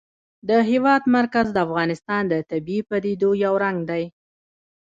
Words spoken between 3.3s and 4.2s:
یو رنګ دی.